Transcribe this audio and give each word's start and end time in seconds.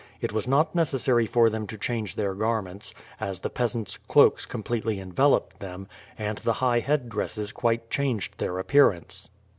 It 0.19 0.33
was 0.33 0.47
not 0.47 0.73
necessary 0.73 1.27
for 1.27 1.47
them 1.47 1.67
to 1.67 1.77
change 1.77 2.15
their 2.15 2.33
garments, 2.33 2.91
as 3.19 3.41
the 3.41 3.51
peasant's 3.51 3.97
cloaks 3.99 4.47
completely 4.47 4.99
enveloped 4.99 5.59
them, 5.59 5.87
and 6.17 6.39
the 6.39 6.53
high 6.53 6.79
headdresses 6.79 7.51
quite 7.51 7.91
changed 7.91 8.39
their 8.39 8.57
appearance. 8.57 9.29